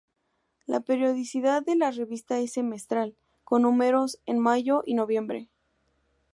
La 0.65 0.79
periodicidad 0.79 1.61
de 1.63 1.75
la 1.75 1.91
revista 1.91 2.39
es 2.39 2.53
semestral, 2.53 3.15
con 3.43 3.61
números 3.61 4.19
en 4.25 4.39
mayo 4.39 4.81
y 4.83 4.95
noviembre. 4.95 5.47